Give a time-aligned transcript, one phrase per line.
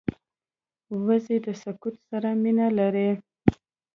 [1.05, 3.09] وزې د سکوت سره مینه لري